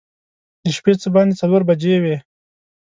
د 0.63 0.65
شپې 0.75 0.93
څه 1.01 1.07
باندې 1.15 1.39
څلور 1.41 1.61
بجې 1.69 1.95
وې. 2.03 2.17